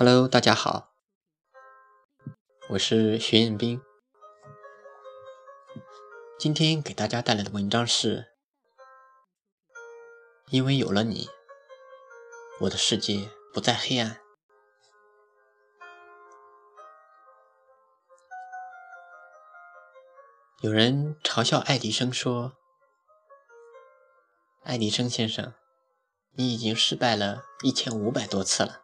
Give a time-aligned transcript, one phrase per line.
[0.00, 0.92] Hello，大家好，
[2.68, 3.82] 我是徐彦斌。
[6.38, 8.28] 今天给大家带来的文章是：
[10.50, 11.28] 因为有了你，
[12.60, 14.20] 我的世界不再黑暗。
[20.60, 22.52] 有人嘲笑爱迪生说
[24.62, 25.54] ：“爱迪生先生，
[26.36, 28.82] 你已经失败了一千五百多次了。”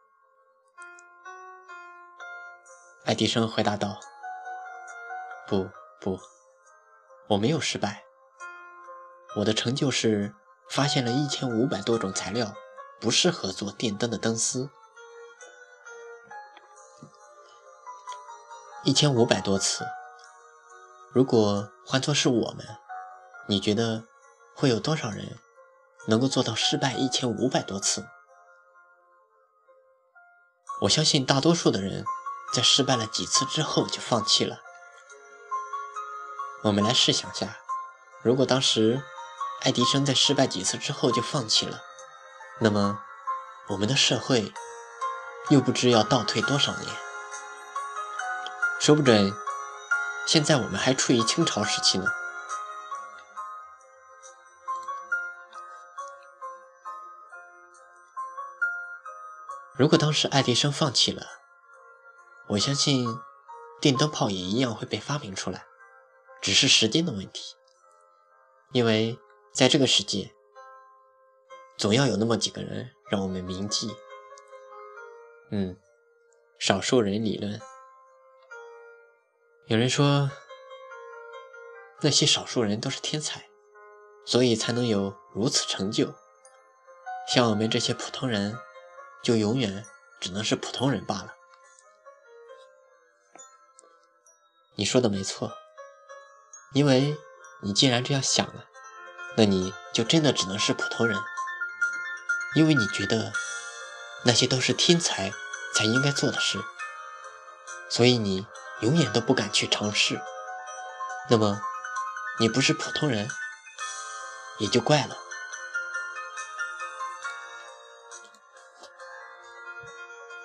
[3.05, 4.01] 爱迪生回答道
[5.47, 5.69] ：“不，
[6.01, 6.19] 不，
[7.29, 8.03] 我没有失败。
[9.37, 10.35] 我的成就是
[10.71, 12.55] 发现了一千五百多种材料
[13.03, 14.71] 不适合做电灯的灯丝。
[18.85, 19.85] 一千五百多次，
[21.13, 22.67] 如果换作是我们，
[23.49, 24.05] 你觉得
[24.57, 25.39] 会有多少人
[26.07, 28.07] 能够做到失败一千五百多次？
[30.81, 32.03] 我相信大多数的人。”
[32.55, 34.61] 在失败了几次之后就放弃了。
[36.63, 37.59] 我们来试想下，
[38.23, 39.03] 如果当时
[39.63, 41.83] 爱迪生在失败几次之后就放弃了，
[42.61, 43.01] 那么
[43.71, 44.55] 我们的社会
[45.51, 46.89] 又不知要倒退多少年。
[48.79, 49.33] 说不准
[50.25, 52.07] 现在我们还处于清朝时期呢。
[59.77, 61.27] 如果当时爱迪生放弃了，
[62.49, 63.07] 我相信，
[63.81, 65.65] 电灯泡也一样会被发明出来，
[66.43, 67.57] 只是时间的问题。
[68.73, 69.19] 因为
[69.53, 70.33] 在这个世界，
[71.79, 73.95] 总要有那么几个人让我们铭记。
[75.51, 75.77] 嗯，
[76.59, 77.61] 少数人理论。
[79.67, 80.31] 有人说，
[82.03, 83.49] 那些少数人都是天才，
[84.27, 86.15] 所以才能有如此成就。
[87.27, 88.59] 像我们这些普通人，
[89.23, 89.85] 就永远
[90.21, 91.35] 只能是普通人罢了。
[94.77, 95.53] 你说的没错，
[96.73, 97.17] 因为
[97.63, 98.65] 你既然这样想了，
[99.37, 101.17] 那你就真的只能是普通人，
[102.57, 103.33] 因为你觉得
[104.25, 105.33] 那些都是天才
[105.75, 106.65] 才应该做的事，
[107.89, 108.47] 所以你
[108.81, 110.21] 永远都不敢去尝试。
[111.31, 111.61] 那么，
[112.41, 113.31] 你不是普通人，
[114.59, 115.17] 也就怪了。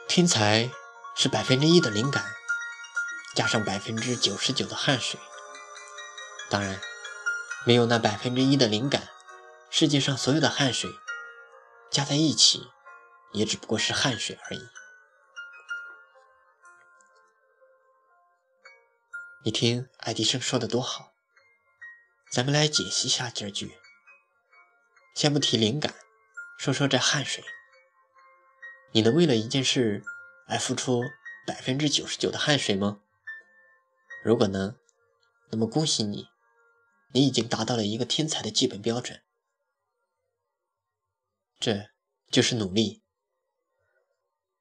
[0.08, 0.72] 天才
[1.16, 2.39] 是百分之一的灵感。
[3.40, 5.18] 加上百分之九十九的汗水，
[6.50, 6.82] 当然，
[7.66, 9.08] 没有那百分之一的灵感，
[9.70, 10.92] 世界上所有的汗水
[11.90, 12.68] 加在一起，
[13.32, 14.60] 也只不过是汗水而已。
[19.46, 21.14] 你听爱迪生说的多好，
[22.30, 23.80] 咱们来解析一下这句。
[25.16, 25.96] 先不提灵感，
[26.58, 27.42] 说说这汗水，
[28.92, 30.04] 你能为了一件事
[30.46, 31.06] 而付出
[31.48, 33.00] 百分之九十九的汗水吗？
[34.24, 34.78] 如果能，
[35.52, 36.28] 那么恭喜你，
[37.14, 39.24] 你已经达到了一个天才的基本标准。
[41.60, 41.90] 这
[42.30, 43.04] 就是努力。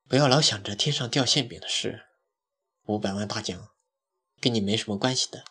[0.08, 2.06] 不要老想着天上掉馅饼的事，
[2.84, 3.69] 五百万大奖
[4.41, 5.44] 跟你没什么关系的。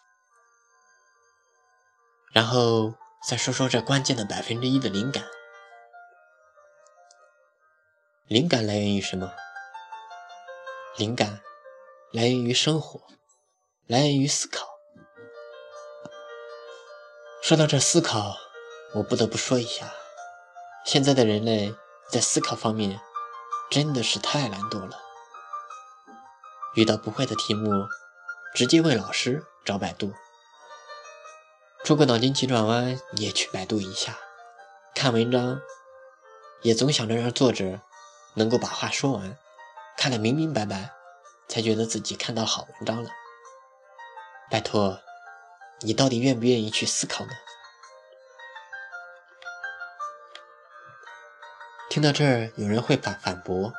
[2.32, 2.96] 然后
[3.28, 5.26] 再说说这关键的百分之一的灵感。
[8.28, 9.32] 灵感来源于什么？
[10.98, 11.42] 灵感
[12.12, 13.17] 来源于生活。
[13.88, 14.68] 来源于思考。
[17.42, 18.36] 说到这思考，
[18.96, 19.94] 我不得不说一下，
[20.86, 21.74] 现在的人类
[22.12, 23.00] 在思考方面
[23.72, 25.00] 真的是太懒惰了。
[26.76, 27.88] 遇到不会的题目，
[28.54, 30.12] 直接问老师，找百度。
[31.86, 34.18] 出个脑筋急转弯，也去百度一下。
[34.94, 35.62] 看文章，
[36.62, 37.80] 也总想着让作者
[38.34, 39.38] 能够把话说完，
[39.96, 40.92] 看得明明白白，
[41.48, 43.10] 才觉得自己看到好文章了。
[44.50, 45.02] 拜托，
[45.82, 47.32] 你到底愿不愿意去思考呢？
[51.90, 53.74] 听到这儿，有人会反反驳：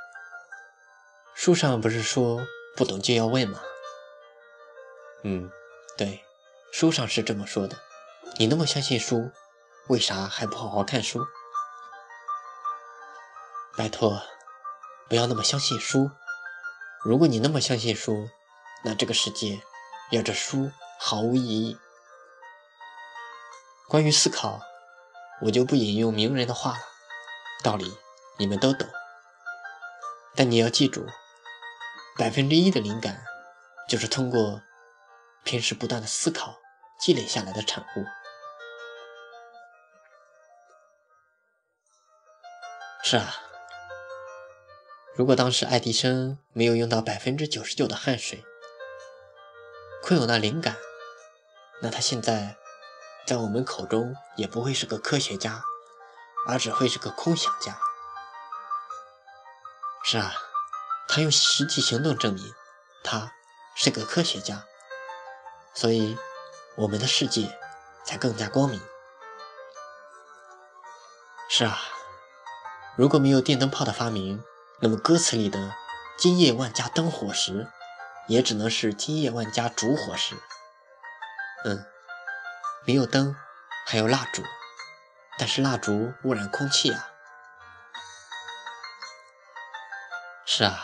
[1.35, 2.47] 书上不是说
[2.77, 3.63] 不懂就要问吗？
[5.25, 5.51] 嗯，
[5.97, 6.23] 对，
[6.71, 7.77] 书上是这么说的。
[8.37, 9.33] 你那么相信书，
[9.87, 11.27] 为啥还不好好看书？
[13.75, 14.21] 拜托，
[15.09, 16.11] 不要那么相信书。
[17.03, 18.29] 如果你那么相信书，
[18.85, 19.63] 那这个世界……
[20.11, 21.79] 要这书毫无意义。
[23.89, 24.61] 关于思考，
[25.43, 26.79] 我就不引用名人的话了，
[27.63, 27.97] 道理
[28.39, 28.89] 你们都懂。
[30.35, 31.07] 但你要记住，
[32.17, 33.25] 百分之一的灵感，
[33.89, 34.63] 就是通过
[35.43, 36.59] 平时不断的思考
[36.99, 38.05] 积累下来的产物。
[43.03, 43.35] 是啊，
[45.17, 48.45] 如果当时爱迪生没有用到百分之九十九的汗水，
[50.03, 50.77] 空有那灵感，
[51.83, 52.57] 那他现在
[53.27, 55.63] 在我们口中也不会是个科学家，
[56.47, 57.79] 而只会是个空想家。
[60.03, 60.33] 是啊，
[61.09, 62.55] 他用实际行动证明
[63.05, 63.33] 他
[63.75, 64.65] 是个科学家，
[65.75, 66.17] 所以
[66.77, 67.59] 我们的世界
[68.05, 68.81] 才更加光明。
[71.51, 71.79] 是啊，
[72.97, 74.43] 如果没有电灯泡的发明，
[74.81, 75.75] 那么歌词里的
[76.17, 77.71] “今夜万家灯火时”，
[78.29, 80.37] 也只能是“今夜万家烛火时”。
[81.65, 81.85] 嗯，
[82.87, 83.35] 没有灯，
[83.87, 84.43] 还有蜡烛，
[85.39, 87.09] 但是蜡烛污染空气啊。
[90.45, 90.81] 是啊，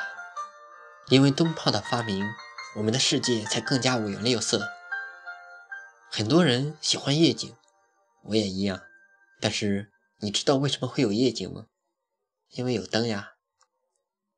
[1.08, 2.24] 因为灯泡的发明，
[2.76, 4.70] 我们的世界才更加五颜六色。
[6.10, 7.56] 很多人喜欢夜景，
[8.22, 8.80] 我也一样。
[9.40, 11.66] 但是你知道为什么会有夜景吗？
[12.50, 13.32] 因为有灯呀。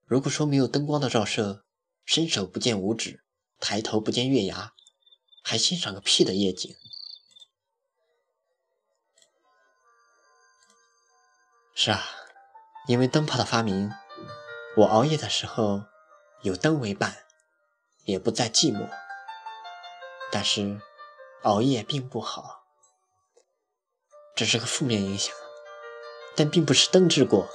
[0.04, 1.65] 如果说没有灯光的照射，
[2.06, 3.22] 伸手不见五指，
[3.60, 4.72] 抬头不见月牙。
[5.42, 6.74] 还欣赏个屁的夜景！
[11.72, 12.02] 是啊，
[12.88, 13.92] 因为灯泡的发明，
[14.76, 15.84] 我熬夜的时候
[16.42, 17.24] 有灯为伴，
[18.04, 18.88] 也不再寂寞。
[20.32, 20.80] 但是
[21.42, 22.64] 熬夜并不好，
[24.34, 25.32] 这是个负面影响。
[26.34, 27.48] 但并不是灯之过，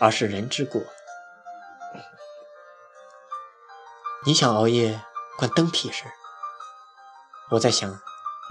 [0.00, 0.82] 而是人之过。
[4.24, 5.04] 你想熬夜，
[5.36, 6.04] 关灯屁事！
[7.50, 8.00] 我在想，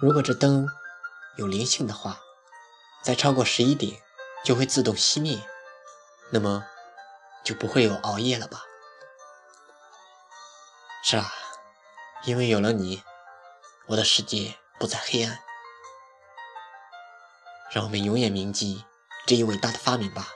[0.01, 0.67] 如果这灯
[1.37, 2.19] 有灵性的话，
[3.01, 4.01] 在超过十一点
[4.43, 5.39] 就会自动熄灭，
[6.29, 6.65] 那么
[7.45, 8.63] 就不会有熬夜了吧？
[11.05, 11.31] 是啊，
[12.25, 13.01] 因为有了你，
[13.87, 15.39] 我的世界不再黑暗。
[17.71, 18.83] 让我们永远铭记
[19.25, 20.27] 这一伟大的发明吧。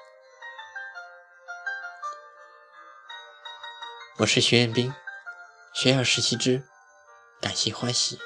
[4.19, 4.95] 我是徐彦斌，
[5.75, 6.63] 学而时习之，
[7.41, 8.17] 感谢欢喜。